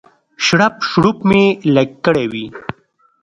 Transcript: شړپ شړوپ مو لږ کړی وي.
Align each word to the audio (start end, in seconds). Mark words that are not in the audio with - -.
شړپ 0.45 0.75
شړوپ 0.89 1.19
مو 1.29 1.43
لږ 1.75 1.89
کړی 2.05 2.25
وي. 2.31 2.45